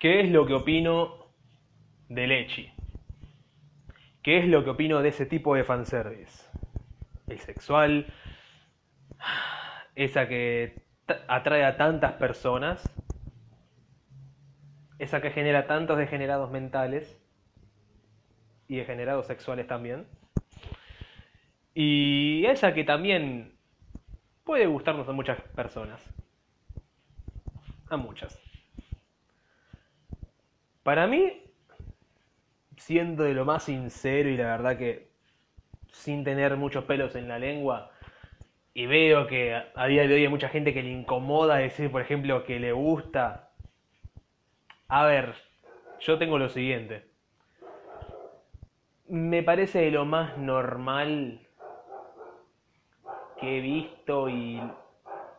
¿Qué 0.00 0.20
es 0.20 0.30
lo 0.30 0.46
que 0.46 0.54
opino 0.54 1.26
del 2.08 2.32
Echi? 2.32 2.72
¿Qué 4.22 4.38
es 4.38 4.46
lo 4.46 4.64
que 4.64 4.70
opino 4.70 5.02
de 5.02 5.10
ese 5.10 5.26
tipo 5.26 5.54
de 5.54 5.62
fanservice? 5.62 6.48
El 7.28 7.38
sexual, 7.38 8.06
esa 9.94 10.26
que 10.26 10.86
atrae 11.28 11.66
a 11.66 11.76
tantas 11.76 12.14
personas, 12.14 12.82
esa 14.98 15.20
que 15.20 15.32
genera 15.32 15.66
tantos 15.66 15.98
degenerados 15.98 16.50
mentales 16.50 17.20
y 18.68 18.76
degenerados 18.76 19.26
sexuales 19.26 19.66
también, 19.66 20.06
y 21.74 22.46
esa 22.46 22.72
que 22.72 22.84
también 22.84 23.58
puede 24.44 24.64
gustarnos 24.64 25.06
a 25.10 25.12
muchas 25.12 25.42
personas, 25.54 26.02
a 27.90 27.98
muchas. 27.98 28.49
Para 30.82 31.06
mí, 31.06 31.42
siendo 32.76 33.24
de 33.24 33.34
lo 33.34 33.44
más 33.44 33.64
sincero 33.64 34.28
y 34.28 34.36
la 34.36 34.46
verdad 34.46 34.78
que 34.78 35.10
sin 35.92 36.24
tener 36.24 36.56
muchos 36.56 36.84
pelos 36.84 37.14
en 37.16 37.28
la 37.28 37.38
lengua, 37.38 37.90
y 38.72 38.86
veo 38.86 39.26
que 39.26 39.54
a 39.54 39.86
día 39.86 40.06
de 40.06 40.14
hoy 40.14 40.22
hay 40.22 40.28
mucha 40.28 40.48
gente 40.48 40.72
que 40.72 40.82
le 40.82 40.90
incomoda 40.90 41.56
decir, 41.56 41.90
por 41.90 42.00
ejemplo, 42.00 42.44
que 42.44 42.60
le 42.60 42.72
gusta. 42.72 43.50
A 44.88 45.04
ver, 45.04 45.34
yo 46.00 46.18
tengo 46.18 46.38
lo 46.38 46.48
siguiente. 46.48 47.04
Me 49.08 49.42
parece 49.42 49.80
de 49.80 49.90
lo 49.90 50.04
más 50.04 50.38
normal 50.38 51.40
que 53.40 53.58
he 53.58 53.60
visto 53.60 54.28
y 54.28 54.60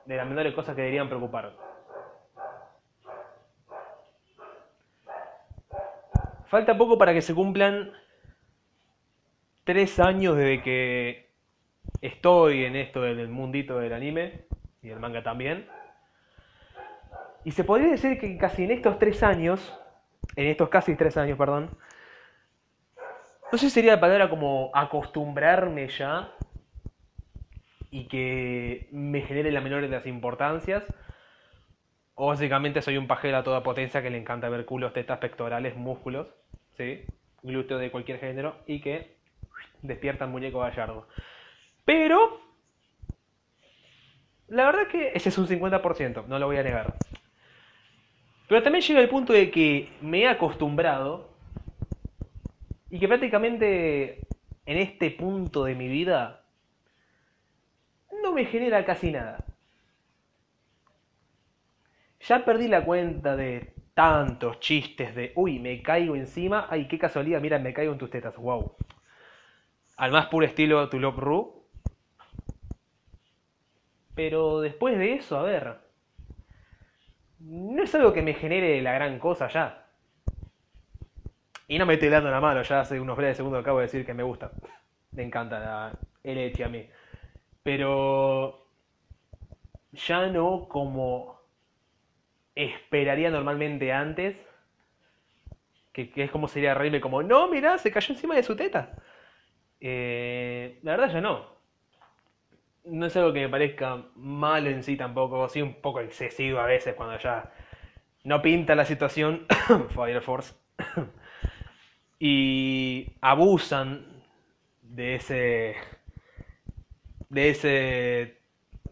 de 0.06 0.18
las 0.18 0.28
menores 0.28 0.54
cosas 0.54 0.76
que 0.76 0.82
deberían 0.82 1.08
preocupar. 1.08 1.54
Falta 6.52 6.78
poco 6.78 6.98
para 6.98 7.14
que 7.14 7.22
se 7.22 7.34
cumplan 7.34 7.94
tres 9.64 10.02
años 10.02 10.36
desde 10.36 10.62
que 10.62 11.30
estoy 12.02 12.66
en 12.66 12.76
esto 12.76 13.04
del 13.04 13.30
mundito 13.30 13.80
del 13.80 13.94
anime 13.94 14.48
y 14.82 14.90
el 14.90 15.00
manga 15.00 15.24
también. 15.24 15.66
Y 17.46 17.52
se 17.52 17.64
podría 17.64 17.92
decir 17.92 18.20
que 18.20 18.38
casi 18.38 18.66
en 18.66 18.72
estos 18.72 19.00
tres 19.00 19.24
años, 19.24 19.80
en 20.36 20.48
estos 20.48 20.68
casi 20.68 20.98
tres 20.98 21.16
años, 21.16 21.38
perdón, 21.38 21.70
no 23.50 23.58
sé 23.58 23.70
si 23.70 23.70
sería 23.70 23.94
la 23.94 24.02
palabra 24.02 24.30
como 24.30 24.72
acostumbrarme 24.74 25.88
ya 25.88 26.34
y 27.92 28.10
que 28.10 28.90
me 28.92 29.22
genere 29.22 29.54
la 29.54 29.62
menor 29.62 29.84
de 29.84 29.88
las 29.88 30.06
importancias. 30.06 30.84
O 32.14 32.28
básicamente 32.28 32.82
soy 32.82 32.98
un 32.98 33.08
pajero 33.08 33.38
a 33.38 33.44
toda 33.44 33.64
potencia 33.64 34.02
que 34.02 34.10
le 34.10 34.18
encanta 34.18 34.50
ver 34.50 34.66
culos, 34.66 34.92
tetas, 34.92 35.18
pectorales, 35.20 35.78
músculos, 35.78 36.28
¿sí? 36.82 37.06
glúteos 37.44 37.80
de 37.80 37.92
cualquier 37.92 38.20
género 38.20 38.58
y 38.68 38.82
que 38.82 39.16
despiertan 39.82 40.32
muñeco 40.32 40.60
gallardo. 40.60 41.08
Pero, 41.86 42.42
la 44.48 44.66
verdad 44.66 44.88
que 44.88 45.12
ese 45.14 45.30
es 45.30 45.38
un 45.38 45.48
50%, 45.48 46.26
no 46.28 46.40
lo 46.40 46.48
voy 46.48 46.58
a 46.58 46.64
negar. 46.64 46.96
Pero 48.48 48.64
también 48.64 48.84
llega 48.84 49.00
el 49.00 49.10
punto 49.10 49.34
de 49.34 49.50
que 49.50 49.92
me 50.02 50.22
he 50.22 50.28
acostumbrado 50.28 51.30
y 52.90 53.00
que 53.00 53.08
prácticamente 53.08 54.20
en 54.66 54.78
este 54.78 55.10
punto 55.12 55.64
de 55.64 55.76
mi 55.76 55.88
vida 55.88 56.44
no 58.22 58.34
me 58.34 58.46
genera 58.46 58.86
casi 58.86 59.12
nada. 59.12 59.46
Ya 62.28 62.46
perdí 62.46 62.68
la 62.68 62.86
cuenta 62.86 63.36
de 63.36 63.74
tantos 64.02 64.60
chistes 64.60 65.14
de, 65.14 65.32
uy, 65.36 65.60
me 65.60 65.84
caigo 65.84 66.16
encima, 66.16 66.66
ay, 66.72 66.88
qué 66.88 66.98
casualidad, 66.98 67.40
mira, 67.40 67.60
me 67.60 67.72
caigo 67.72 67.94
en 67.94 68.00
tus 68.00 68.10
tetas, 68.10 68.36
wow. 68.36 68.76
Al 69.98 70.12
más 70.12 70.26
puro 70.26 70.44
estilo 70.44 70.90
Tulop 70.90 71.20
Ru, 71.20 71.68
pero 74.16 74.60
después 74.60 74.98
de 74.98 75.14
eso, 75.14 75.38
a 75.38 75.44
ver, 75.44 75.78
no 77.42 77.84
es 77.84 77.94
algo 77.94 78.12
que 78.12 78.24
me 78.24 78.34
genere 78.34 78.82
la 78.82 78.94
gran 78.94 79.20
cosa 79.20 79.48
ya. 79.50 79.86
Y 81.68 81.78
no 81.78 81.86
me 81.86 81.94
estoy 81.94 82.10
dando 82.10 82.32
la 82.32 82.42
mano, 82.42 82.64
ya 82.64 82.80
hace 82.80 83.00
unos 83.00 83.16
breves 83.16 83.38
segundos 83.38 83.62
acabo 83.62 83.78
de 83.78 83.86
decir 83.86 84.04
que 84.04 84.16
me 84.16 84.24
gusta. 84.24 84.52
Me 85.12 85.22
encanta 85.22 85.60
la, 85.60 85.92
el 86.24 86.64
a 86.64 86.70
mí. 86.70 86.90
Pero 87.62 88.66
ya 89.92 90.26
no 90.26 90.68
como 90.68 91.41
esperaría 92.56 93.30
normalmente 93.30 93.92
antes. 93.92 94.38
Que, 95.94 96.12
es 96.16 96.32
como 96.32 96.48
sería 96.48 96.74
reírme 96.74 97.02
como, 97.02 97.22
no, 97.24 97.50
mira 97.50 97.78
se 97.78 97.92
cayó 97.92 98.14
encima 98.14 98.36
de 98.36 98.44
su 98.44 98.56
teta. 98.56 98.98
Eh, 99.80 100.80
la 100.84 100.92
verdad 100.92 101.14
ya 101.14 101.22
no 101.22 101.52
no 102.86 103.06
es 103.06 103.16
algo 103.16 103.34
que 103.34 103.42
me 103.42 103.50
parezca 103.50 104.04
malo 104.16 104.70
en 104.70 104.84
sí 104.84 104.98
tampoco, 104.98 105.48
sí 105.50 105.62
un 105.62 105.76
poco 105.76 106.02
excesivo 106.02 106.60
a 106.60 106.66
veces 106.66 106.96
cuando 106.96 107.18
ya 107.20 107.52
no 108.24 108.42
pinta 108.42 108.76
la 108.76 108.86
situación, 108.86 109.46
Fire 109.96 110.22
Force, 110.22 110.54
y 112.20 113.14
abusan 113.22 114.06
de 114.82 115.16
ese, 115.16 115.76
de 117.30 117.50
ese, 117.50 118.38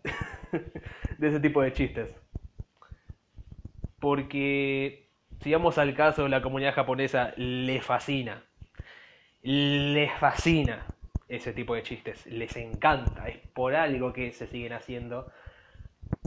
de 1.18 1.28
ese 1.28 1.40
tipo 1.40 1.62
de 1.62 1.74
chistes. 1.74 2.19
Porque, 4.00 5.10
si 5.42 5.52
vamos 5.52 5.78
al 5.78 5.94
caso, 5.94 6.28
la 6.28 6.42
comunidad 6.42 6.74
japonesa 6.74 7.34
le 7.38 7.82
fascina, 7.82 8.44
le 9.42 10.10
fascina 10.20 10.86
ese 11.28 11.54
tipo 11.54 11.76
de 11.76 11.84
chistes. 11.84 12.26
Les 12.26 12.56
encanta, 12.56 13.28
es 13.28 13.38
por 13.54 13.76
algo 13.76 14.14
que 14.14 14.32
se 14.34 14.48
siguen 14.48 14.74
haciendo 14.74 15.32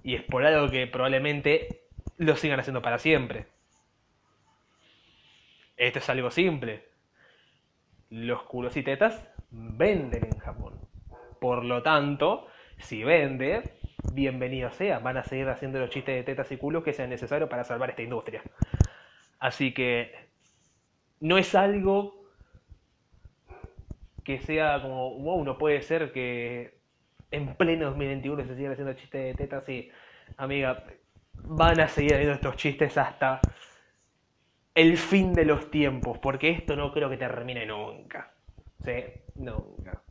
y 0.02 0.14
es 0.14 0.22
por 0.22 0.44
algo 0.44 0.70
que 0.70 0.86
probablemente 0.86 1.82
lo 2.18 2.36
sigan 2.36 2.60
haciendo 2.60 2.82
para 2.82 2.98
siempre. 2.98 3.46
Esto 5.76 5.98
es 5.98 6.08
algo 6.08 6.30
simple. 6.30 6.84
Los 8.10 8.42
culos 8.44 8.76
y 8.76 8.82
tetas 8.82 9.28
venden 9.50 10.24
en 10.24 10.38
Japón. 10.38 10.78
Por 11.40 11.64
lo 11.64 11.82
tanto, 11.82 12.46
si 12.78 13.02
vende, 13.02 13.62
bienvenido 14.12 14.70
sea. 14.70 14.98
Van 14.98 15.16
a 15.16 15.24
seguir 15.24 15.48
haciendo 15.48 15.78
los 15.78 15.90
chistes 15.90 16.14
de 16.14 16.22
tetas 16.22 16.50
y 16.52 16.56
culos 16.56 16.82
que 16.82 16.92
sean 16.92 17.10
necesarios 17.10 17.48
para 17.48 17.64
salvar 17.64 17.90
esta 17.90 18.02
industria. 18.02 18.42
Así 19.38 19.72
que 19.72 20.12
no 21.20 21.38
es 21.38 21.54
algo 21.54 22.26
que 24.24 24.38
sea 24.38 24.80
como, 24.82 25.18
wow, 25.18 25.44
no 25.44 25.58
puede 25.58 25.82
ser 25.82 26.12
que 26.12 26.78
en 27.30 27.54
pleno 27.56 27.86
2021 27.86 28.44
se 28.44 28.56
sigan 28.56 28.72
haciendo 28.72 28.94
chistes 28.94 29.24
de 29.24 29.34
tetas 29.34 29.68
y, 29.68 29.90
amiga, 30.36 30.84
van 31.34 31.80
a 31.80 31.88
seguir 31.88 32.14
haciendo 32.14 32.34
estos 32.34 32.56
chistes 32.56 32.96
hasta 32.98 33.40
el 34.74 34.96
fin 34.96 35.32
de 35.32 35.44
los 35.44 35.70
tiempos, 35.70 36.18
porque 36.18 36.50
esto 36.50 36.76
no 36.76 36.92
creo 36.92 37.10
que 37.10 37.16
termine 37.16 37.66
nunca. 37.66 38.34
Sí, 38.84 38.92
nunca. 39.36 40.01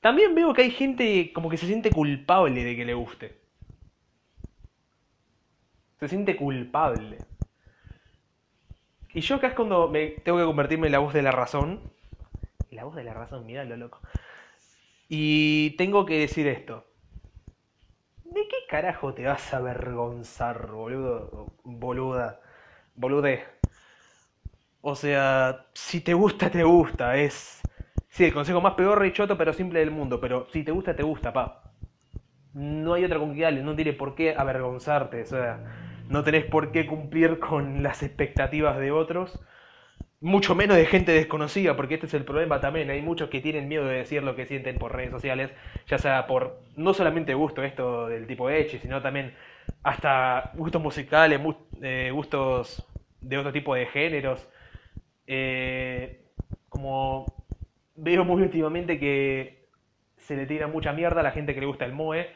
También 0.00 0.34
veo 0.34 0.54
que 0.54 0.62
hay 0.62 0.70
gente 0.70 1.32
como 1.32 1.50
que 1.50 1.56
se 1.56 1.66
siente 1.66 1.90
culpable 1.90 2.64
de 2.64 2.76
que 2.76 2.84
le 2.84 2.94
guste. 2.94 3.38
Se 5.98 6.08
siente 6.08 6.36
culpable. 6.36 7.18
Y 9.12 9.20
yo 9.20 9.36
acá 9.36 9.48
es 9.48 9.54
cuando 9.54 9.88
me 9.88 10.08
tengo 10.24 10.38
que 10.38 10.44
convertirme 10.44 10.86
en 10.86 10.92
la 10.92 10.98
voz 11.00 11.12
de 11.12 11.22
la 11.22 11.32
razón 11.32 11.80
la 12.70 12.84
voz 12.84 12.94
de 12.94 13.04
la 13.04 13.14
razón, 13.14 13.44
mira 13.46 13.64
lo 13.64 13.76
loco. 13.76 14.00
Y 15.08 15.70
tengo 15.76 16.06
que 16.06 16.18
decir 16.18 16.46
esto. 16.46 16.84
¿De 18.24 18.46
qué 18.46 18.56
carajo 18.68 19.14
te 19.14 19.24
vas 19.24 19.52
a 19.52 19.56
avergonzar, 19.56 20.70
boludo? 20.70 21.52
Boluda. 21.64 22.40
Bolude. 22.94 23.44
O 24.80 24.94
sea, 24.94 25.66
si 25.72 26.00
te 26.00 26.14
gusta, 26.14 26.50
te 26.50 26.62
gusta. 26.62 27.16
Es. 27.16 27.62
Sí, 28.08 28.24
el 28.24 28.32
consejo 28.34 28.60
más 28.60 28.74
peor 28.74 29.04
y 29.06 29.12
choto, 29.12 29.36
pero 29.38 29.52
simple 29.52 29.80
del 29.80 29.90
mundo. 29.90 30.20
Pero 30.20 30.46
si 30.52 30.62
te 30.64 30.72
gusta, 30.72 30.94
te 30.96 31.02
gusta, 31.02 31.32
pa. 31.32 31.62
No 32.54 32.94
hay 32.94 33.04
otra 33.04 33.18
con 33.18 33.34
que 33.34 33.50
no 33.52 33.76
tiene 33.76 33.92
por 33.92 34.14
qué 34.14 34.34
avergonzarte. 34.36 35.22
O 35.22 35.26
sea, 35.26 35.60
no 36.08 36.24
tenés 36.24 36.44
por 36.44 36.72
qué 36.72 36.86
cumplir 36.86 37.38
con 37.38 37.82
las 37.82 38.02
expectativas 38.02 38.78
de 38.78 38.90
otros 38.92 39.40
mucho 40.20 40.54
menos 40.54 40.76
de 40.76 40.86
gente 40.86 41.12
desconocida, 41.12 41.76
porque 41.76 41.94
este 41.94 42.06
es 42.06 42.14
el 42.14 42.24
problema 42.24 42.60
también. 42.60 42.90
Hay 42.90 43.02
muchos 43.02 43.30
que 43.30 43.40
tienen 43.40 43.68
miedo 43.68 43.86
de 43.86 43.98
decir 43.98 44.22
lo 44.22 44.36
que 44.36 44.46
sienten 44.46 44.78
por 44.78 44.94
redes 44.94 45.10
sociales, 45.12 45.50
ya 45.86 45.98
sea 45.98 46.26
por 46.26 46.60
no 46.76 46.94
solamente 46.94 47.34
gusto 47.34 47.62
esto 47.62 48.08
del 48.08 48.26
tipo 48.26 48.48
de 48.48 48.68
sino 48.68 49.02
también 49.02 49.34
hasta 49.82 50.52
gustos 50.54 50.82
musicales, 50.82 51.40
eh, 51.82 52.10
gustos 52.12 52.86
de 53.20 53.38
otro 53.38 53.52
tipo 53.52 53.74
de 53.74 53.86
géneros. 53.86 54.48
Eh, 55.26 56.24
como 56.68 57.37
veo 57.98 58.24
muy 58.24 58.42
últimamente 58.42 58.98
que 58.98 59.68
se 60.16 60.36
le 60.36 60.46
tira 60.46 60.66
mucha 60.66 60.92
mierda 60.92 61.20
a 61.20 61.24
la 61.24 61.32
gente 61.32 61.54
que 61.54 61.60
le 61.60 61.66
gusta 61.66 61.84
el 61.84 61.92
Moe, 61.92 62.32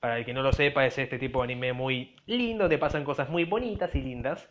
Para 0.00 0.18
el 0.18 0.24
que 0.24 0.34
no 0.34 0.42
lo 0.42 0.52
sepa, 0.52 0.86
es 0.86 0.98
este 0.98 1.18
tipo 1.18 1.40
de 1.40 1.44
anime 1.44 1.72
muy 1.72 2.16
lindo, 2.26 2.68
te 2.68 2.78
pasan 2.78 3.04
cosas 3.04 3.28
muy 3.30 3.44
bonitas 3.44 3.94
y 3.94 4.02
lindas. 4.02 4.50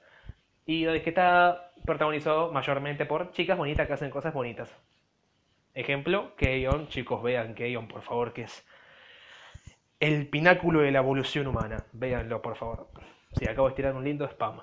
Y 0.66 0.86
que 1.02 1.10
está 1.10 1.72
protagonizado 1.86 2.52
mayormente 2.52 3.06
por 3.06 3.32
chicas 3.32 3.58
bonitas 3.58 3.88
que 3.88 3.94
hacen 3.94 4.10
cosas 4.10 4.34
bonitas. 4.34 4.76
Ejemplo, 5.74 6.36
Keion, 6.36 6.88
chicos, 6.88 7.22
vean 7.24 7.56
Keion, 7.56 7.88
por 7.88 8.02
favor, 8.02 8.34
que 8.34 8.44
es 8.44 8.66
el 10.00 10.28
pináculo 10.30 10.82
de 10.82 10.92
la 10.92 11.00
evolución 11.00 11.48
humana. 11.48 11.86
Véanlo, 11.94 12.42
por 12.42 12.56
favor. 12.58 12.90
Sí, 13.38 13.48
acabo 13.48 13.70
de 13.70 13.76
tirar 13.76 13.96
un 13.96 14.04
lindo 14.04 14.26
spam. 14.28 14.62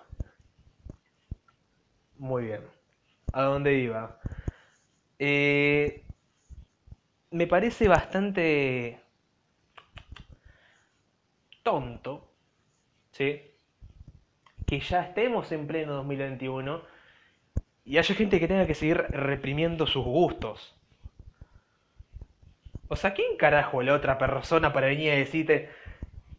Muy 2.19 2.44
bien. 2.44 2.62
¿A 3.32 3.43
dónde 3.43 3.75
iba? 3.75 4.19
Eh, 5.22 6.02
me 7.31 7.46
parece 7.46 7.88
bastante 7.88 8.99
tonto, 11.62 12.26
¿sí? 13.12 13.43
Que 14.67 14.81
ya 14.81 15.02
estemos 15.02 15.52
en 15.52 15.67
pleno 15.67 15.93
2021 15.93 16.82
y 17.84 17.99
haya 17.99 18.14
gente 18.14 18.40
que 18.40 18.49
tenga 18.49 18.67
que 18.67 18.75
seguir 18.75 18.96
reprimiendo 19.11 19.87
sus 19.87 20.05
gustos. 20.06 20.75
O 22.88 22.96
sea, 22.96 23.12
¿quién 23.12 23.37
carajo 23.37 23.82
la 23.82 23.94
otra 23.94 24.17
persona 24.17 24.72
para 24.72 24.87
venir 24.87 25.12
a 25.12 25.17
decirte, 25.17 25.69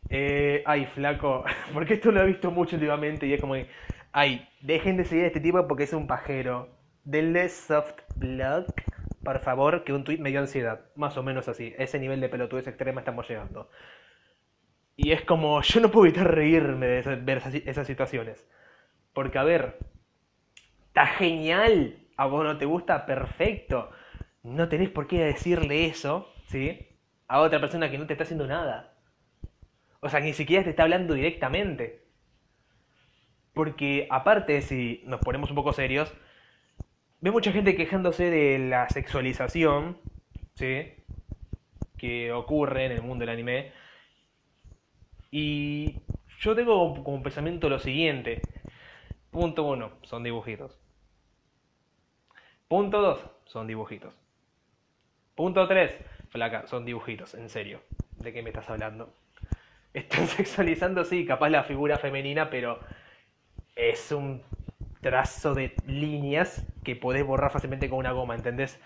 eh, 0.10 0.64
ay, 0.66 0.88
flaco, 0.88 1.46
porque 1.74 1.94
esto 1.96 2.12
lo 2.12 2.22
he 2.22 2.26
visto 2.26 2.50
mucho 2.50 2.78
últimamente 2.78 3.28
y 3.28 3.34
es 3.34 3.42
como, 3.42 3.56
ay, 4.12 4.50
dejen 4.62 4.98
de 4.98 5.06
seguir 5.06 5.26
a 5.26 5.28
este 5.28 5.40
tipo 5.40 5.68
porque 5.68 5.84
es 5.84 5.94
un 5.94 6.08
pajero. 6.08 6.70
Denle 7.04 7.50
soft 7.50 8.11
block, 8.22 8.82
por 9.24 9.40
favor, 9.40 9.84
que 9.84 9.94
un 9.94 10.06
tweet 10.06 10.20
me 10.20 10.30
dio 10.30 10.40
ansiedad. 10.40 10.86
Más 10.96 11.18
o 11.18 11.24
menos 11.24 11.48
así. 11.50 11.74
ese 11.78 12.00
nivel 12.00 12.22
de 12.22 12.30
pelotudez 12.30 12.68
extrema 12.68 13.02
estamos 13.02 13.28
llegando. 13.28 13.70
Y 14.96 15.12
es 15.12 15.24
como, 15.24 15.62
yo 15.62 15.82
no 15.82 15.92
puedo 15.92 16.06
evitar 16.08 16.34
reírme 16.34 16.88
de 16.88 17.16
ver 17.18 17.38
esas, 17.40 17.54
esas 17.56 17.88
situaciones. 17.88 18.48
Porque, 19.14 19.38
a 19.38 19.44
ver, 19.44 19.78
está 20.88 21.08
genial. 21.08 21.98
A 22.18 22.28
vos 22.28 22.44
no 22.44 22.58
te 22.58 22.66
gusta, 22.66 23.06
perfecto. 23.06 23.92
No 24.44 24.70
tenés 24.70 24.90
por 24.90 25.08
qué 25.08 25.20
decirle 25.24 25.86
eso, 25.88 26.32
¿sí? 26.48 26.88
A 27.28 27.42
otra 27.42 27.60
persona 27.60 27.90
que 27.92 27.98
no 27.98 28.08
te 28.08 28.14
está 28.14 28.24
haciendo 28.24 28.48
nada. 28.48 28.94
O 30.02 30.10
sea, 30.10 30.20
ni 30.20 30.34
siquiera 30.34 30.64
te 30.64 30.72
está 30.72 30.84
hablando 30.84 31.14
directamente. 31.14 32.04
Porque 33.54 34.08
aparte, 34.10 34.62
si 34.62 35.04
nos 35.06 35.20
ponemos 35.22 35.50
un 35.50 35.56
poco 35.56 35.74
serios, 35.74 36.14
ve 37.22 37.32
mucha 37.32 37.52
gente 37.52 37.76
quejándose 37.76 38.30
de 38.30 38.60
la 38.60 38.90
sexualización. 38.90 39.98
Que 41.98 42.32
ocurre 42.32 42.86
en 42.86 42.92
el 42.92 43.02
mundo 43.02 43.24
del 43.24 43.30
anime. 43.30 43.72
Y 45.32 46.02
yo 46.40 46.56
tengo 46.56 47.04
como 47.04 47.24
pensamiento 47.24 47.70
lo 47.70 47.80
siguiente. 47.80 48.42
Punto 49.32 49.64
uno, 49.64 49.94
son 50.04 50.24
dibujitos. 50.24 50.78
Punto 52.68 53.02
dos, 53.02 53.26
son 53.46 53.66
dibujitos. 53.66 54.14
Punto 55.36 55.68
tres, 55.68 55.98
flaca, 56.30 56.68
son 56.68 56.86
dibujitos, 56.86 57.34
en 57.34 57.50
serio. 57.50 57.82
¿De 58.18 58.34
qué 58.34 58.44
me 58.44 58.50
estás 58.50 58.70
hablando? 58.70 59.14
Están 59.94 60.28
sexualizando, 60.28 61.06
sí, 61.06 61.26
capaz 61.26 61.50
la 61.50 61.64
figura 61.64 61.98
femenina, 61.98 62.50
pero 62.50 62.80
es 63.76 64.12
un 64.12 64.44
trazo 65.02 65.56
de 65.56 65.74
líneas 65.88 66.71
que 66.84 66.96
podés 66.96 67.26
borrar 67.26 67.52
fácilmente 67.52 67.90
con 67.90 68.00
una 68.00 68.12
goma, 68.12 68.36
¿entendés? 68.36 68.80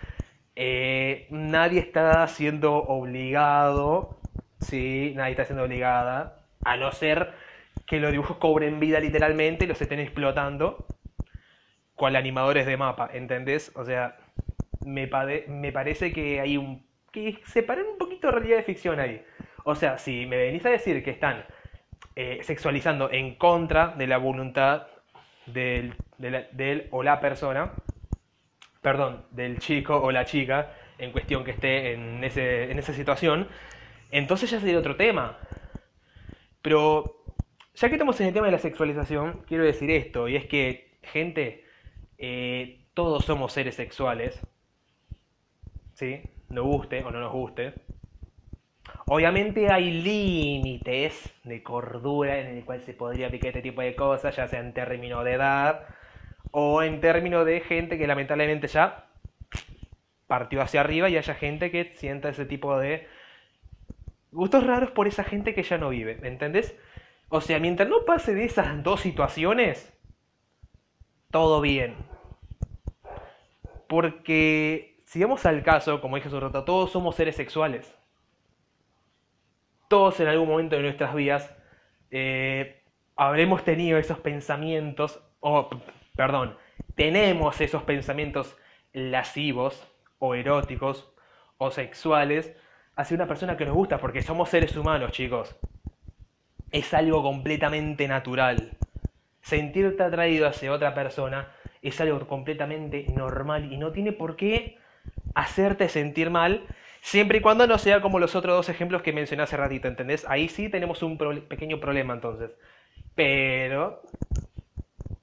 Eh, 0.55 1.27
nadie 1.29 1.79
está 1.79 2.25
siendo 2.27 2.75
obligado, 2.75 4.19
sí, 4.59 5.13
nadie 5.15 5.31
está 5.31 5.45
siendo 5.45 5.63
obligada, 5.63 6.45
a 6.63 6.77
no 6.77 6.91
ser 6.91 7.33
que 7.85 7.99
los 7.99 8.11
dibujos 8.11 8.37
cobren 8.37 8.79
vida 8.79 8.99
literalmente 8.99 9.65
y 9.65 9.67
los 9.67 9.81
estén 9.81 9.99
explotando, 9.99 10.87
cual 11.95 12.15
animadores 12.15 12.65
de 12.65 12.77
mapa, 12.77 13.09
¿entendés? 13.13 13.71
O 13.75 13.85
sea, 13.85 14.17
me, 14.85 15.07
parece 15.07 16.13
que 16.13 16.39
hay 16.39 16.57
un... 16.57 16.85
que 17.11 17.39
separan 17.45 17.85
un 17.87 17.97
poquito 17.97 18.31
realidad 18.31 18.57
de 18.57 18.63
ficción 18.63 18.99
ahí. 18.99 19.23
O 19.63 19.75
sea, 19.75 19.97
si 19.97 20.25
me 20.25 20.37
venís 20.37 20.65
a 20.65 20.69
decir 20.69 21.03
que 21.03 21.11
están 21.11 21.45
eh, 22.15 22.39
sexualizando 22.43 23.11
en 23.11 23.35
contra 23.35 23.89
de 23.89 24.07
la 24.07 24.17
voluntad 24.17 24.87
del, 25.47 25.95
o 26.91 27.03
la 27.03 27.19
persona, 27.19 27.73
perdón, 28.81 29.25
del 29.31 29.59
chico 29.59 29.97
o 29.97 30.11
la 30.11 30.25
chica 30.25 30.73
en 30.97 31.11
cuestión 31.11 31.43
que 31.43 31.51
esté 31.51 31.93
en, 31.93 32.23
ese, 32.23 32.71
en 32.71 32.79
esa 32.79 32.93
situación, 32.93 33.47
entonces 34.11 34.49
ya 34.49 34.59
sería 34.59 34.79
otro 34.79 34.95
tema. 34.95 35.37
Pero 36.61 37.23
ya 37.75 37.89
que 37.89 37.95
estamos 37.95 38.19
en 38.21 38.27
el 38.27 38.33
tema 38.33 38.47
de 38.47 38.53
la 38.53 38.59
sexualización, 38.59 39.43
quiero 39.47 39.63
decir 39.63 39.91
esto, 39.91 40.27
y 40.27 40.35
es 40.35 40.45
que, 40.45 40.97
gente, 41.03 41.65
eh, 42.17 42.85
todos 42.93 43.25
somos 43.25 43.51
seres 43.51 43.75
sexuales, 43.75 44.39
¿sí? 45.93 46.21
Nos 46.49 46.65
guste 46.65 47.03
o 47.03 47.11
no 47.11 47.19
nos 47.19 47.33
guste. 47.33 47.73
Obviamente 49.07 49.71
hay 49.71 49.91
límites 49.91 51.31
de 51.43 51.61
cordura 51.61 52.39
en 52.39 52.47
el 52.57 52.65
cual 52.65 52.81
se 52.81 52.93
podría 52.93 53.27
aplicar 53.27 53.49
este 53.49 53.61
tipo 53.61 53.81
de 53.81 53.95
cosas, 53.95 54.35
ya 54.35 54.47
sea 54.47 54.59
en 54.59 54.73
términos 54.73 55.23
de 55.23 55.33
edad 55.33 55.85
o 56.49 56.81
en 56.81 57.01
términos 57.01 57.45
de 57.45 57.59
gente 57.61 57.99
que 57.99 58.07
lamentablemente 58.07 58.67
ya 58.67 59.05
partió 60.25 60.59
hacia 60.61 60.81
arriba 60.81 61.07
y 61.07 61.17
haya 61.17 61.35
gente 61.35 61.69
que 61.69 61.93
sienta 61.93 62.29
ese 62.29 62.45
tipo 62.45 62.79
de 62.79 63.07
gustos 64.31 64.65
raros 64.65 64.89
por 64.89 65.07
esa 65.07 65.23
gente 65.23 65.53
que 65.53 65.61
ya 65.61 65.77
no 65.77 65.89
vive, 65.89 66.19
¿entendés? 66.23 66.75
O 67.29 67.41
sea, 67.41 67.59
mientras 67.59 67.87
no 67.87 68.05
pase 68.05 68.33
de 68.33 68.45
esas 68.45 68.81
dos 68.81 69.01
situaciones, 69.01 69.93
todo 71.29 71.61
bien. 71.61 71.95
Porque 73.87 74.99
si 75.05 75.21
vamos 75.21 75.45
al 75.45 75.61
caso, 75.61 76.01
como 76.01 76.15
dije 76.15 76.27
hace 76.27 76.37
un 76.37 76.41
rato, 76.41 76.63
todos 76.63 76.91
somos 76.91 77.15
seres 77.15 77.35
sexuales 77.35 77.95
todos 79.87 80.19
en 80.19 80.27
algún 80.27 80.47
momento 80.47 80.75
de 80.75 80.83
nuestras 80.83 81.13
vidas 81.13 81.55
eh, 82.11 82.83
habremos 83.15 83.63
tenido 83.63 83.97
esos 83.97 84.19
pensamientos, 84.19 85.21
o, 85.39 85.69
perdón, 86.15 86.57
tenemos 86.95 87.59
esos 87.61 87.83
pensamientos 87.83 88.57
lascivos, 88.93 89.87
o 90.19 90.35
eróticos, 90.35 91.11
o 91.57 91.71
sexuales, 91.71 92.53
hacia 92.95 93.15
una 93.15 93.27
persona 93.27 93.57
que 93.57 93.65
nos 93.65 93.75
gusta, 93.75 93.97
porque 93.99 94.21
somos 94.21 94.49
seres 94.49 94.75
humanos, 94.75 95.11
chicos. 95.11 95.55
Es 96.71 96.93
algo 96.93 97.21
completamente 97.21 98.07
natural. 98.07 98.71
Sentirte 99.41 100.03
atraído 100.03 100.47
hacia 100.47 100.71
otra 100.71 100.93
persona 100.93 101.51
es 101.81 101.99
algo 102.01 102.25
completamente 102.27 103.05
normal 103.13 103.71
y 103.71 103.77
no 103.77 103.91
tiene 103.91 104.11
por 104.11 104.35
qué 104.35 104.77
hacerte 105.35 105.89
sentir 105.89 106.29
mal 106.29 106.65
Siempre 107.05 107.37
y 107.37 107.41
cuando 107.41 107.67
no 107.67 107.77
sea 107.77 108.01
como 108.01 108.17
los 108.17 108.35
otros 108.35 108.55
dos 108.55 108.67
ejemplos 108.69 109.03
que 109.03 109.13
mencioné 109.13 109.43
hace 109.43 109.55
ratito, 109.57 109.87
¿entendés? 109.87 110.25
Ahí 110.27 110.49
sí 110.49 110.69
tenemos 110.69 111.03
un 111.03 111.19
pequeño 111.47 111.79
problema 111.79 112.15
entonces. 112.15 112.49
Pero, 113.15 114.01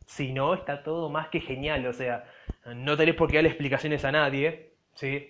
si 0.07 0.33
no, 0.33 0.55
está 0.55 0.83
todo 0.83 1.09
más 1.09 1.29
que 1.29 1.41
genial. 1.41 1.87
O 1.87 1.93
sea, 1.93 2.25
no 2.75 2.97
tenés 2.97 3.15
por 3.15 3.29
qué 3.29 3.37
darle 3.37 3.51
explicaciones 3.51 4.05
a 4.05 4.13
nadie, 4.13 4.75
¿sí? 4.95 5.29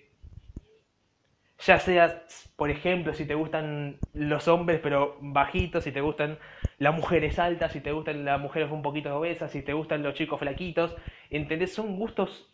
Ya 1.65 1.79
sea, 1.79 2.23
por 2.57 2.69
ejemplo, 2.69 3.13
si 3.13 3.25
te 3.25 3.35
gustan 3.35 3.97
los 4.13 4.47
hombres 4.47 4.79
pero 4.83 5.17
bajitos, 5.21 5.83
si 5.85 5.91
te 5.91 6.01
gustan 6.01 6.37
las 6.77 6.93
mujeres 6.93 7.39
altas, 7.39 7.71
si 7.71 7.79
te 7.79 7.91
gustan 7.93 8.25
las 8.25 8.39
mujeres 8.39 8.69
un 8.71 8.81
poquito 8.81 9.15
obesas, 9.17 9.51
si 9.51 9.61
te 9.61 9.71
gustan 9.73 10.03
los 10.03 10.13
chicos 10.15 10.39
flaquitos, 10.39 10.95
¿entendés? 11.29 11.73
Son 11.73 11.95
gustos 11.95 12.49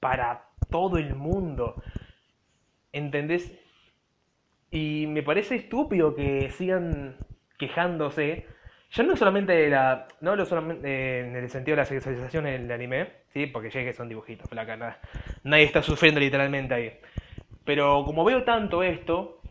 para 0.00 0.44
todo 0.70 0.98
el 0.98 1.14
mundo. 1.14 1.82
¿Entendés? 2.96 3.52
Y 4.70 5.06
me 5.06 5.22
parece 5.22 5.56
estúpido 5.56 6.14
que 6.14 6.50
sigan 6.50 7.18
quejándose, 7.58 8.46
ya 8.90 9.02
no 9.02 9.14
solamente 9.16 9.68
la, 9.68 10.08
no 10.22 10.46
solamente 10.46 10.88
eh, 10.88 11.20
en 11.20 11.36
el 11.36 11.50
sentido 11.50 11.76
de 11.76 11.82
la 11.82 11.84
sexualización 11.84 12.46
en 12.46 12.62
el 12.62 12.72
anime, 12.72 13.08
¿sí? 13.34 13.44
porque 13.48 13.68
ya 13.68 13.84
que 13.84 13.92
son 13.92 14.08
dibujitos, 14.08 14.48
flaca, 14.48 14.98
nadie 15.44 15.64
está 15.64 15.82
sufriendo 15.82 16.20
literalmente 16.20 16.72
ahí. 16.72 16.92
Pero 17.66 18.02
como 18.06 18.24
veo 18.24 18.44
tanto 18.44 18.82
esto, 18.82 19.42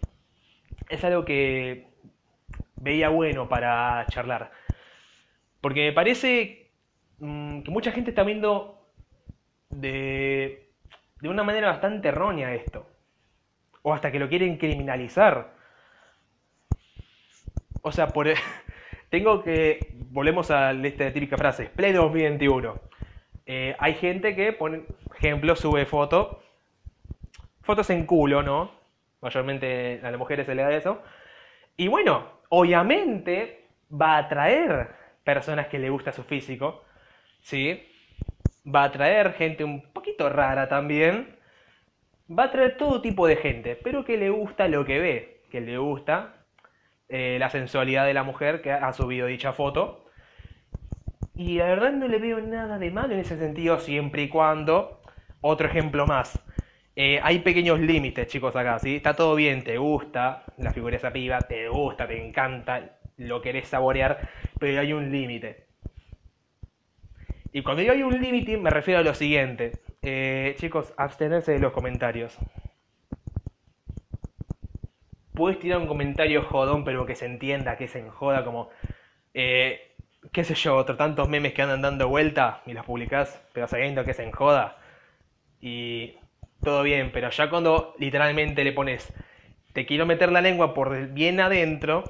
es 0.89 1.03
algo 1.03 1.23
que 1.23 1.85
veía 2.77 3.09
bueno 3.09 3.47
para 3.47 4.07
charlar. 4.09 4.51
Porque 5.61 5.85
me 5.85 5.93
parece 5.93 6.71
mm, 7.19 7.61
que 7.61 7.69
mucha 7.69 7.91
gente 7.91 8.09
está 8.09 8.23
viendo 8.23 8.89
de, 9.69 10.71
de 11.21 11.29
una 11.29 11.43
manera 11.43 11.67
bastante 11.67 12.07
errónea 12.07 12.55
esto 12.55 12.94
o 13.87 13.93
hasta 13.93 14.11
que 14.11 14.17
lo 14.17 14.27
quieren 14.27 14.57
criminalizar. 14.57 15.53
O 17.83 17.91
sea, 17.91 18.07
por, 18.07 18.27
e-, 18.27 18.35
tengo 19.11 19.43
que, 19.43 19.93
volvemos 20.09 20.49
a 20.49 20.71
esta 20.71 21.13
típica 21.13 21.37
frase, 21.37 21.69
pleno 21.69 22.01
2021. 22.01 22.81
Eh, 23.45 23.75
hay 23.77 23.93
gente 23.93 24.35
que, 24.35 24.53
por 24.53 24.87
ejemplo, 25.15 25.55
sube 25.55 25.85
fotos, 25.85 26.37
fotos 27.61 27.87
en 27.91 28.07
culo, 28.07 28.41
¿no? 28.41 28.71
Mayormente 29.21 30.01
a 30.03 30.09
las 30.09 30.19
mujeres 30.19 30.47
se 30.47 30.55
le 30.55 30.63
da 30.63 30.75
eso. 30.75 31.03
Y 31.77 31.87
bueno, 31.87 32.27
obviamente 32.49 33.67
va 33.91 34.15
a 34.15 34.17
atraer 34.25 34.95
personas 35.23 35.67
que 35.67 35.77
le 35.77 35.91
gusta 35.91 36.11
su 36.11 36.23
físico, 36.23 36.83
¿sí? 37.43 37.87
Va 38.65 38.81
a 38.81 38.85
atraer 38.85 39.33
gente 39.33 39.63
un 39.63 39.93
poquito 39.93 40.27
rara 40.27 40.67
también. 40.67 41.35
Va 42.27 42.43
a 42.43 42.45
atraer 42.47 42.77
todo 42.77 43.01
tipo 43.01 43.27
de 43.27 43.35
gente, 43.35 43.75
pero 43.75 44.03
que 44.03 44.17
le 44.17 44.29
gusta 44.29 44.67
lo 44.67 44.83
que 44.83 44.99
ve, 44.99 45.41
que 45.51 45.61
le 45.61 45.77
gusta 45.77 46.45
eh, 47.07 47.37
la 47.39 47.49
sensualidad 47.51 48.05
de 48.05 48.15
la 48.15 48.23
mujer 48.23 48.61
que 48.61 48.71
ha 48.71 48.91
subido 48.93 49.27
dicha 49.27 49.53
foto. 49.53 50.05
Y 51.35 51.57
la 51.57 51.65
verdad 51.65 51.91
no 51.91 52.07
le 52.07 52.17
veo 52.17 52.41
nada 52.41 52.79
de 52.79 52.89
malo 52.91 53.13
en 53.13 53.19
ese 53.19 53.37
sentido, 53.37 53.79
siempre 53.79 54.23
y 54.23 54.29
cuando, 54.29 55.01
otro 55.41 55.67
ejemplo 55.67 56.07
más, 56.07 56.41
eh, 56.95 57.19
hay 57.21 57.39
pequeños 57.39 57.79
límites, 57.79 58.27
chicos, 58.27 58.55
acá, 58.55 58.79
¿sí? 58.79 58.95
Está 58.95 59.13
todo 59.15 59.35
bien, 59.35 59.63
te 59.63 59.77
gusta 59.77 60.45
la 60.57 60.71
figura 60.71 60.91
de 60.91 60.97
esa 60.97 61.11
piba, 61.11 61.39
te 61.41 61.67
gusta, 61.67 62.07
te 62.07 62.25
encanta, 62.25 62.97
lo 63.17 63.41
querés 63.41 63.67
saborear, 63.67 64.29
pero 64.59 64.79
hay 64.79 64.93
un 64.93 65.11
límite. 65.11 65.65
Y 67.51 67.61
cuando 67.61 67.81
digo 67.81 67.93
hay 67.93 68.03
un 68.03 68.19
límite, 68.19 68.57
me 68.57 68.69
refiero 68.69 69.01
a 69.01 69.03
lo 69.03 69.13
siguiente. 69.13 69.73
Eh, 70.07 70.53
chicos, 70.59 70.93
abstenerse 70.97 71.53
de 71.53 71.59
los 71.59 71.73
comentarios. 71.73 72.37
Puedes 75.33 75.57
tirar 75.57 75.79
un 75.79 75.87
comentario 75.87 76.43
jodón, 76.43 76.83
pero 76.83 77.07
que 77.07 77.15
se 77.15 77.25
entienda, 77.25 77.75
que 77.75 77.87
se 77.87 77.99
enjoda, 77.99 78.45
como... 78.45 78.69
Eh, 79.33 79.95
qué 80.31 80.43
sé 80.43 80.53
yo, 80.53 80.75
otro 80.75 80.95
tantos 80.95 81.27
memes 81.27 81.53
que 81.53 81.63
andan 81.63 81.81
dando 81.81 82.07
vuelta 82.07 82.61
y 82.67 82.73
los 82.73 82.85
publicás, 82.85 83.41
pero 83.51 83.67
sabiendo 83.67 84.05
que 84.05 84.13
se 84.13 84.23
enjoda. 84.23 84.77
Y 85.59 86.13
todo 86.63 86.83
bien, 86.83 87.09
pero 87.11 87.31
ya 87.31 87.49
cuando 87.49 87.95
literalmente 87.97 88.63
le 88.63 88.73
pones, 88.73 89.11
te 89.73 89.87
quiero 89.87 90.05
meter 90.05 90.31
la 90.31 90.41
lengua 90.41 90.75
por 90.75 91.07
bien 91.13 91.39
adentro 91.39 92.03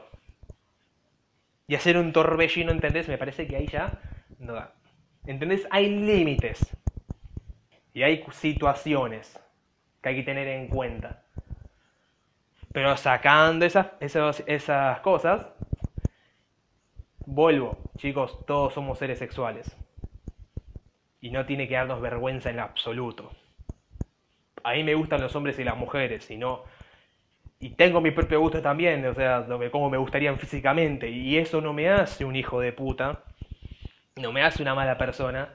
y 1.66 1.76
hacer 1.76 1.98
un 1.98 2.12
torbellino, 2.12 2.74
¿entendés? 2.74 3.08
Me 3.08 3.18
parece 3.18 3.48
que 3.48 3.56
ahí 3.56 3.68
ya 3.68 4.02
no 4.40 4.52
da. 4.52 4.74
¿Entendés? 5.26 5.66
Hay 5.72 5.90
límites 5.90 6.76
y 7.96 8.04
hay 8.04 8.24
situaciones 8.32 9.40
que 10.04 10.10
hay 10.10 10.16
que 10.18 10.24
tener 10.24 10.48
en 10.48 10.68
cuenta. 10.68 11.24
Pero 12.72 12.96
sacando 12.98 13.66
esas, 13.66 13.88
esas, 14.00 14.44
esas 14.46 15.00
cosas, 15.00 15.48
vuelvo, 17.26 17.80
chicos, 17.98 18.46
todos 18.46 18.76
somos 18.76 19.00
seres 19.00 19.18
sexuales. 19.18 19.76
Y 21.20 21.32
no 21.32 21.48
tiene 21.48 21.68
que 21.68 21.74
darnos 21.74 22.00
vergüenza 22.00 22.52
en 22.52 22.60
absoluto 22.60 23.32
a 24.66 24.74
mí 24.74 24.84
me 24.84 24.96
gustan 24.96 25.22
los 25.22 25.36
hombres 25.36 25.60
y 25.60 25.64
las 25.64 25.78
mujeres, 25.78 26.30
y 26.32 26.38
no... 26.38 26.64
Y 27.60 27.70
tengo 27.70 28.02
mi 28.02 28.12
propio 28.12 28.40
gusto 28.40 28.62
también, 28.62 29.06
o 29.06 29.14
sea, 29.14 29.46
cómo 29.72 29.90
me 29.90 29.98
gustarían 29.98 30.40
físicamente, 30.40 31.08
y 31.10 31.38
eso 31.38 31.62
no 31.62 31.72
me 31.72 31.88
hace 31.90 32.26
un 32.26 32.36
hijo 32.36 32.60
de 32.60 32.74
puta, 32.74 33.24
no 34.16 34.32
me 34.32 34.42
hace 34.42 34.64
una 34.64 34.74
mala 34.74 34.98
persona, 34.98 35.54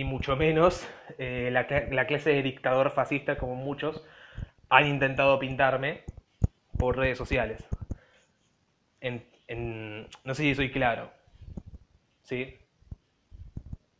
ni 0.00 0.04
mucho 0.04 0.34
menos 0.34 0.88
eh, 1.18 1.50
la, 1.52 1.66
clase 2.06 2.30
de 2.30 2.42
dictador 2.42 2.90
fascista 2.90 3.36
como 3.36 3.54
muchos 3.54 4.02
han 4.70 4.86
intentado 4.86 5.38
pintarme 5.38 6.04
por 6.78 6.96
redes 6.96 7.18
sociales. 7.18 7.68
no 9.02 10.34
sé 10.34 10.42
si 10.42 10.54
soy 10.54 10.70
claro. 10.70 11.10
¿Sí? 12.22 12.56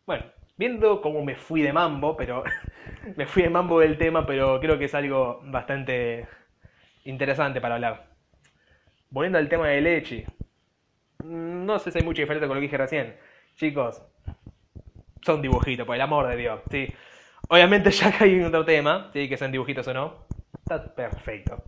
Bueno, 0.06 0.24
viendo 0.56 1.02
cómo 1.02 1.22
me 1.22 1.36
fui 1.36 1.60
de 1.60 1.74
mambo, 1.74 2.16
pero 2.16 2.44
me 3.16 3.26
fui 3.26 3.42
de 3.42 3.50
mambo 3.50 3.80
del 3.80 3.98
tema, 3.98 4.24
pero 4.24 4.58
creo 4.58 4.78
que 4.78 4.86
es 4.86 4.94
algo 4.94 5.42
bastante 5.44 6.26
interesante 7.04 7.60
para 7.60 7.74
hablar. 7.74 8.06
Volviendo 9.10 9.36
al 9.36 9.50
tema 9.50 9.68
de 9.68 9.82
leche, 9.82 10.26
no 11.24 11.78
sé 11.78 11.90
si 11.90 11.98
hay 11.98 12.04
mucha 12.04 12.22
diferencia 12.22 12.48
con 12.48 12.56
lo 12.56 12.60
que 12.60 12.68
dije 12.68 12.78
recién. 12.78 13.16
Chicos, 13.56 14.02
son 15.22 15.42
dibujitos, 15.42 15.86
por 15.86 15.94
el 15.94 16.00
amor 16.02 16.28
de 16.28 16.36
Dios. 16.36 16.60
¿sí? 16.70 16.88
Obviamente 17.48 17.90
ya 17.90 18.16
que 18.16 18.24
hay 18.24 18.42
otro 18.42 18.64
tema, 18.64 19.10
¿sí? 19.12 19.28
que 19.28 19.36
sean 19.36 19.52
dibujitos 19.52 19.86
o 19.88 19.94
no, 19.94 20.26
está 20.62 20.94
perfecto. 20.94 21.62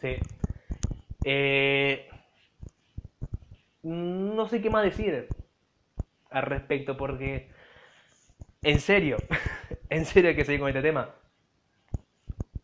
¿sí? 0.00 0.16
Eh, 1.24 2.08
no 3.82 4.48
sé 4.48 4.60
qué 4.60 4.70
más 4.70 4.84
decir 4.84 5.28
al 6.30 6.42
respecto 6.42 6.96
porque 6.96 7.50
en 8.62 8.80
serio, 8.80 9.16
en 9.90 10.04
serio 10.04 10.30
hay 10.30 10.36
que 10.36 10.44
seguir 10.44 10.60
con 10.60 10.68
este 10.68 10.82
tema. 10.82 11.10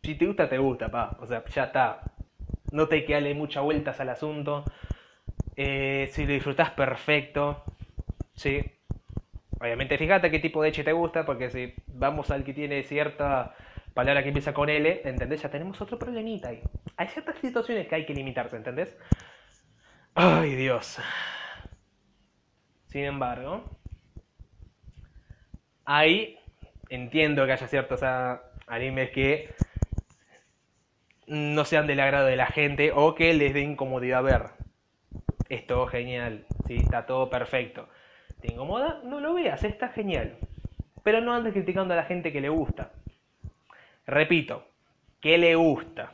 Si 0.03 0.15
te 0.17 0.27
gusta, 0.27 0.49
te 0.49 0.59
gusta, 0.59 0.91
pa. 0.91 1.17
O 1.21 1.27
sea, 1.27 1.45
ya 1.47 1.65
está. 1.65 2.01
No 2.73 2.89
te 2.89 2.97
hay 2.97 3.05
que 3.07 3.15
darle 3.15 3.35
muchas 3.35 3.63
vueltas 3.63 4.01
al 4.01 4.09
asunto. 4.11 4.65
Eh, 5.57 6.09
si 6.13 6.27
lo 6.27 6.33
disfrutas, 6.33 6.71
perfecto. 6.71 7.65
Sí. 8.35 8.61
Obviamente, 9.61 9.99
fíjate 9.99 10.31
qué 10.31 10.39
tipo 10.39 10.63
de 10.63 10.69
leche 10.71 10.85
te 10.85 10.93
gusta, 10.93 11.27
porque 11.27 11.51
si 11.51 11.75
vamos 11.87 12.31
al 12.31 12.45
que 12.45 12.55
tiene 12.55 12.83
cierta 12.83 13.55
palabra 13.93 14.23
que 14.23 14.29
empieza 14.29 14.55
con 14.55 14.71
L, 14.71 15.03
¿entendés? 15.05 15.43
Ya 15.43 15.51
tenemos 15.51 15.79
otro 15.83 15.99
problemita 15.99 16.49
ahí. 16.49 16.63
Hay 16.97 17.09
ciertas 17.09 17.37
situaciones 17.39 17.87
que 17.87 17.95
hay 17.95 18.07
que 18.07 18.15
limitarse, 18.15 18.57
¿entendés? 18.57 18.97
Ay, 20.15 20.55
Dios. 20.55 20.99
Sin 22.87 23.05
embargo, 23.05 23.65
ahí 25.85 26.39
entiendo 26.89 27.45
que 27.45 27.53
haya 27.53 27.69
ciertos 27.69 28.01
animes 28.67 29.11
que 29.11 29.55
no 31.27 31.65
sean 31.65 31.87
del 31.87 32.01
agrado 32.01 32.27
de 32.27 32.37
la 32.37 32.47
gente 32.47 32.93
o 32.95 33.15
que 33.15 33.35
les 33.35 33.53
dé 33.53 33.61
incomodidad 33.61 34.23
ver. 34.23 34.47
Es 35.49 35.67
todo 35.67 35.87
genial, 35.87 36.47
¿sí? 36.67 36.77
está 36.77 37.07
todo 37.07 37.29
perfecto. 37.29 37.89
¿Te 38.41 38.53
incomoda? 38.53 39.01
No 39.05 39.21
lo 39.21 39.35
veas, 39.35 39.63
está 39.65 39.89
genial. 39.89 40.37
Pero 41.03 41.21
no 41.21 41.35
andes 41.35 41.53
criticando 41.53 41.95
a 41.95 41.97
la 41.97 42.05
gente 42.05 42.33
que 42.33 42.41
le 42.41 42.49
gusta. 42.49 42.93
Repito, 44.07 44.67
que 45.21 45.39
le 45.39 45.55
gusta. 45.55 46.13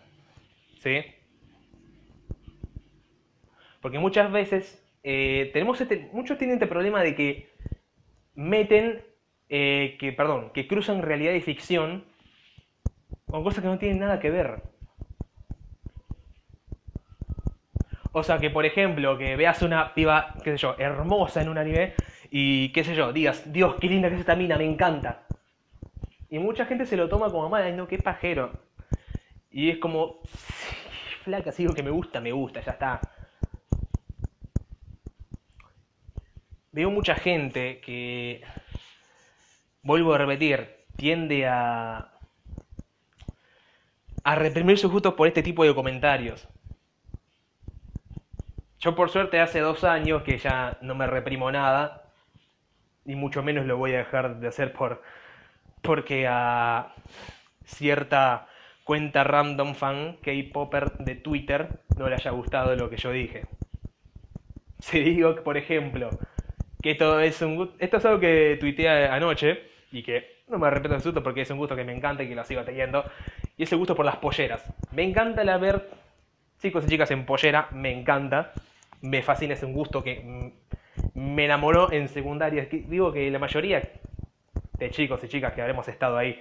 ¿Sí? 0.79 1.05
Porque 3.81 3.99
muchas 3.99 4.31
veces 4.33 4.83
eh, 5.03 5.51
tenemos 5.53 5.81
este, 5.81 6.09
muchos 6.13 6.39
tienen 6.39 6.55
este 6.55 6.67
problema 6.67 7.03
de 7.03 7.15
que 7.15 7.49
meten 8.35 9.05
eh, 9.49 9.97
que, 10.01 10.13
perdón, 10.13 10.51
que 10.53 10.67
cruzan 10.67 11.03
realidad 11.03 11.33
y 11.33 11.41
ficción 11.41 12.05
con 13.27 13.45
cosas 13.45 13.63
que 13.63 13.69
no 13.69 13.79
tienen 13.79 14.01
nada 14.01 14.19
que 14.19 14.31
ver. 14.31 14.63
O 18.13 18.23
sea, 18.23 18.39
que 18.39 18.51
por 18.51 18.65
ejemplo, 18.65 19.19
que 19.19 19.37
veas 19.37 19.63
una 19.63 19.95
piba, 19.95 20.35
qué 20.43 20.53
sé 20.53 20.57
yo, 20.57 20.75
hermosa 20.79 21.43
en 21.43 21.49
un 21.49 21.59
anime 21.59 21.95
y 22.31 22.71
qué 22.73 22.85
sé 22.85 22.95
yo, 22.95 23.13
digas, 23.13 23.53
Dios, 23.53 23.77
qué 23.81 23.89
linda 23.89 24.09
que 24.09 24.15
es 24.15 24.21
esta 24.21 24.37
mina, 24.37 24.57
me 24.57 24.65
encanta. 24.65 25.23
Y 26.29 26.39
mucha 26.39 26.67
gente 26.67 26.87
se 26.87 26.97
lo 26.97 27.09
toma 27.09 27.31
como 27.31 27.49
mala, 27.49 27.69
y 27.69 27.73
no, 27.73 27.87
qué 27.87 27.99
pajero. 27.99 28.53
Y 29.51 29.71
es 29.71 29.79
como, 29.79 30.21
flaca, 31.23 31.53
sigo 31.53 31.75
que 31.75 31.83
me 31.83 31.91
gusta, 31.91 32.21
me 32.21 32.33
gusta, 32.33 32.61
ya 32.61 32.73
está. 32.73 33.01
Veo 36.73 36.91
mucha 36.91 37.15
gente 37.15 37.81
que 37.81 38.43
vuelvo 39.83 40.13
a 40.15 40.19
repetir, 40.19 40.85
tiende 40.97 41.47
a, 41.47 42.13
a 44.25 44.35
reprimir 44.35 44.79
sus 44.79 44.91
gustos 44.91 45.15
por 45.15 45.29
este 45.29 45.43
tipo 45.43 45.65
de 45.65 45.75
comentarios. 45.75 46.47
Yo 48.81 48.95
por 48.95 49.09
suerte 49.11 49.41
hace 49.41 49.61
dos 49.61 49.85
años 49.85 50.23
que 50.23 50.39
ya 50.39 50.77
no 50.83 50.95
me 50.95 51.07
reprimo 51.07 51.51
nada, 51.51 52.06
y 53.07 53.15
mucho 53.15 53.43
menos 53.43 53.67
lo 53.67 53.77
voy 53.77 53.95
a 53.95 53.99
dejar 53.99 54.41
de 54.41 54.49
hacer 54.49 54.73
por 54.73 55.03
porque 55.83 56.27
a 56.29 56.95
cierta 57.65 58.49
cuenta 58.85 59.25
random 59.25 59.75
fan 59.75 60.17
K-Popper 60.23 60.93
de 60.99 61.15
Twitter 61.15 61.81
no 61.97 62.09
le 62.09 62.17
haya 62.17 62.31
gustado 62.31 62.75
lo 62.77 62.91
que 62.91 62.97
yo 62.97 63.11
dije. 63.11 63.47
Si 64.81 65.01
digo, 65.01 65.43
por 65.43 65.57
ejemplo, 65.57 66.11
que 66.83 66.95
todo 66.95 67.21
es 67.21 67.41
un 67.43 67.73
esto 67.79 67.97
es 67.97 68.05
algo 68.05 68.21
que 68.21 68.57
tuiteé 68.61 69.09
anoche, 69.09 69.71
y 69.93 70.03
que 70.03 70.43
no 70.49 70.59
me 70.59 70.67
arrepiento 70.67 70.95
de 70.95 70.97
asunto 70.97 71.23
porque 71.23 71.43
es 71.43 71.51
un 71.51 71.59
gusto 71.59 71.77
que 71.77 71.85
me 71.85 71.95
encanta 71.95 72.23
y 72.23 72.29
que 72.29 72.35
lo 72.35 72.45
sigo 72.45 72.63
teniendo. 72.65 73.05
Y 73.57 73.65
ese 73.65 73.77
gusto 73.77 73.95
por 73.95 74.05
las 74.05 74.17
polleras. 74.17 74.65
Me 74.93 75.03
encanta 75.03 75.45
la 75.45 75.59
ver 75.59 75.89
chicos 76.61 76.85
y 76.85 76.89
chicas 76.89 77.11
en 77.11 77.25
pollera, 77.25 77.69
me 77.73 77.93
encanta. 77.93 78.53
Me 79.03 79.23
fascina, 79.23 79.55
es 79.55 79.63
un 79.63 79.73
gusto 79.73 80.03
que 80.03 80.53
me 81.17 81.47
enamoró 81.47 81.91
en 81.91 82.09
secundaria. 82.09 82.69
Digo 82.71 83.13
que 83.13 83.31
la 83.31 83.39
mayoría 83.39 83.83
de 84.79 84.91
chicos 84.91 85.25
y 85.25 85.29
chicas 85.29 85.53
que 85.53 85.63
habremos 85.63 85.89
estado 85.89 86.17
ahí 86.17 86.41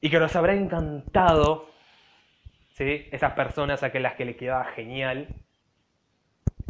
y 0.00 0.08
que 0.08 0.18
nos 0.18 0.34
habrá 0.36 0.54
encantado, 0.54 1.68
¿sí? 2.72 3.08
esas 3.10 3.32
personas 3.34 3.82
a 3.82 3.88
las 3.88 4.14
que 4.14 4.24
le 4.24 4.36
quedaba 4.36 4.64
genial, 4.66 5.28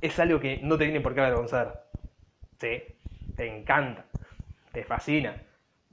es 0.00 0.18
algo 0.18 0.40
que 0.40 0.58
no 0.62 0.76
te 0.76 0.84
tienen 0.84 1.02
por 1.02 1.14
qué 1.14 1.20
avergonzar. 1.20 1.84
¿sí? 2.58 2.82
Te 3.36 3.46
encanta, 3.46 4.06
te 4.72 4.84
fascina 4.84 5.40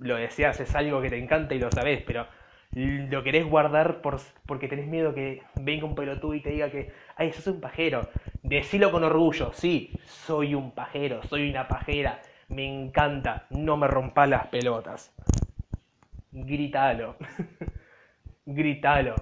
lo 0.02 0.16
deseas, 0.16 0.60
es 0.60 0.76
algo 0.76 1.02
que 1.02 1.10
te 1.10 1.18
encanta 1.18 1.54
y 1.54 1.60
lo 1.60 1.72
sabes, 1.72 2.02
pero 2.02 2.28
lo 2.74 3.24
querés 3.24 3.46
guardar 3.46 4.02
por, 4.02 4.20
porque 4.46 4.68
tenés 4.68 4.88
miedo 4.88 5.14
que 5.14 5.44
venga 5.56 5.86
un 5.86 5.96
pelotudo 5.96 6.34
y 6.34 6.42
te 6.42 6.50
diga 6.50 6.70
que, 6.72 6.92
ay, 7.16 7.32
sos 7.32 7.48
un 7.48 7.62
pajero. 7.62 8.10
Decilo 8.52 8.92
con 8.92 9.06
orgullo, 9.06 9.54
sí, 9.54 9.98
soy 10.06 10.56
un 10.56 10.72
pajero, 10.72 11.24
soy 11.24 11.50
una 11.50 11.70
pajera, 11.70 12.20
me 12.50 12.66
encanta, 12.66 13.46
no 13.50 13.78
me 13.78 13.88
rompa 13.88 14.28
las 14.28 14.48
pelotas. 14.48 15.16
Gritalo. 16.34 17.16
Gritalo. 18.46 19.16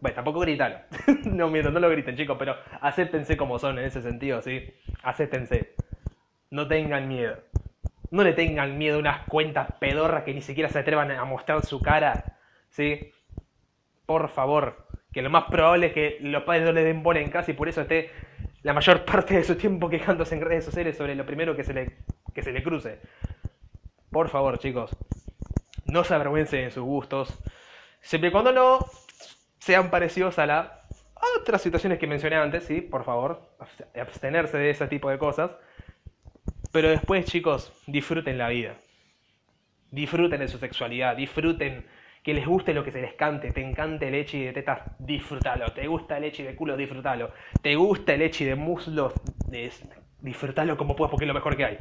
Bueno, 0.00 0.14
tampoco 0.14 0.40
gritalo. 0.40 0.78
no 1.26 1.50
miento, 1.50 1.70
no 1.70 1.78
lo 1.78 1.90
griten, 1.90 2.16
chicos, 2.16 2.38
pero 2.38 2.56
acéptense 2.80 3.36
como 3.36 3.58
son 3.58 3.78
en 3.78 3.84
ese 3.84 4.00
sentido, 4.00 4.40
¿sí? 4.40 4.72
Acéptense. 5.02 5.74
No 6.48 6.66
tengan 6.66 7.06
miedo. 7.06 7.36
No 8.10 8.22
le 8.22 8.32
tengan 8.32 8.78
miedo 8.78 8.98
unas 8.98 9.28
cuentas 9.28 9.68
pedorras 9.78 10.24
que 10.24 10.32
ni 10.32 10.40
siquiera 10.40 10.70
se 10.70 10.78
atrevan 10.78 11.10
a 11.10 11.26
mostrar 11.26 11.66
su 11.66 11.82
cara, 11.82 12.38
¿sí? 12.70 13.12
Por 14.06 14.30
favor, 14.30 14.81
que 15.12 15.22
lo 15.22 15.30
más 15.30 15.44
probable 15.44 15.88
es 15.88 15.92
que 15.92 16.18
los 16.20 16.42
padres 16.44 16.64
no 16.64 16.72
le 16.72 16.84
den 16.84 17.02
bola 17.02 17.20
en 17.20 17.30
casa 17.30 17.50
y 17.50 17.54
por 17.54 17.68
eso 17.68 17.82
esté 17.82 18.10
la 18.62 18.72
mayor 18.72 19.04
parte 19.06 19.34
de 19.34 19.44
su 19.44 19.56
tiempo 19.56 19.88
quejándose 19.88 20.34
en 20.34 20.40
redes 20.40 20.64
sociales 20.64 20.96
sobre 20.96 21.14
lo 21.14 21.26
primero 21.26 21.54
que 21.54 21.64
se 21.64 21.74
le, 21.74 21.98
que 22.34 22.42
se 22.42 22.52
le 22.52 22.62
cruce. 22.62 22.98
Por 24.10 24.28
favor, 24.28 24.58
chicos, 24.58 24.96
no 25.86 26.04
se 26.04 26.14
avergüencen 26.14 26.64
de 26.64 26.70
sus 26.70 26.84
gustos, 26.84 27.38
siempre 28.00 28.28
y 28.28 28.32
cuando 28.32 28.52
no 28.52 28.86
sean 29.58 29.90
parecidos 29.90 30.38
a 30.38 30.46
las 30.46 30.68
otras 31.40 31.62
situaciones 31.62 31.98
que 31.98 32.06
mencioné 32.06 32.36
antes, 32.36 32.64
¿sí? 32.64 32.80
Por 32.80 33.04
favor, 33.04 33.40
abstenerse 33.94 34.58
de 34.58 34.70
ese 34.70 34.86
tipo 34.88 35.08
de 35.08 35.18
cosas. 35.18 35.52
Pero 36.72 36.88
después, 36.88 37.24
chicos, 37.26 37.72
disfruten 37.86 38.38
la 38.38 38.48
vida. 38.48 38.76
Disfruten 39.90 40.40
de 40.40 40.48
su 40.48 40.58
sexualidad, 40.58 41.16
disfruten 41.16 41.86
que 42.22 42.34
les 42.34 42.46
guste 42.46 42.72
lo 42.72 42.84
que 42.84 42.92
se 42.92 43.00
les 43.00 43.14
cante, 43.14 43.50
te 43.50 43.60
encante 43.60 44.06
el 44.06 44.12
leche 44.12 44.38
de 44.38 44.52
tetas, 44.52 44.80
disfrútalo, 44.98 45.72
te 45.72 45.86
gusta 45.88 46.16
el 46.16 46.22
leche 46.22 46.44
de 46.44 46.54
culo, 46.54 46.76
disfrútalo, 46.76 47.30
te 47.60 47.74
gusta 47.74 48.14
el 48.14 48.20
leche 48.20 48.44
de 48.44 48.54
muslos, 48.54 49.14
disfrútalo 50.20 50.76
como 50.76 50.94
puedas 50.94 51.10
porque 51.10 51.24
es 51.24 51.28
lo 51.28 51.34
mejor 51.34 51.56
que 51.56 51.64
hay. 51.64 51.78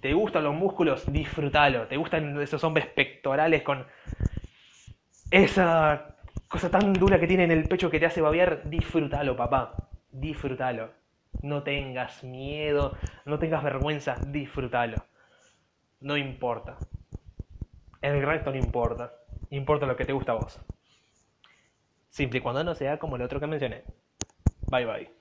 Te 0.00 0.14
gustan 0.14 0.44
los 0.44 0.54
músculos, 0.54 1.12
disfrútalo, 1.12 1.86
te 1.88 1.96
gustan 1.96 2.40
esos 2.40 2.62
hombres 2.62 2.86
pectorales 2.86 3.62
con 3.62 3.84
esa 5.30 6.16
cosa 6.48 6.70
tan 6.70 6.92
dura 6.92 7.18
que 7.18 7.26
tiene 7.26 7.44
en 7.44 7.50
el 7.50 7.64
pecho 7.64 7.90
que 7.90 8.00
te 8.00 8.06
hace 8.06 8.20
babear, 8.20 8.62
disfrútalo, 8.70 9.36
papá, 9.36 9.88
disfrútalo. 10.10 10.90
No 11.42 11.62
tengas 11.62 12.22
miedo, 12.22 12.94
no 13.24 13.38
tengas 13.38 13.62
vergüenza, 13.62 14.16
disfrútalo. 14.26 14.96
No 16.00 16.16
importa. 16.16 16.76
El 18.02 18.22
resto 18.22 18.50
no 18.50 18.56
importa. 18.56 19.19
Importa 19.50 19.86
lo 19.86 19.96
que 19.96 20.04
te 20.04 20.12
gusta 20.12 20.32
a 20.32 20.36
vos. 20.36 20.58
Simple 22.08 22.38
y 22.38 22.42
cuando 22.42 22.64
no 22.64 22.74
sea 22.74 22.98
como 22.98 23.16
el 23.16 23.22
otro 23.22 23.40
que 23.40 23.46
mencioné. 23.46 23.84
Bye 24.70 24.86
bye. 24.86 25.19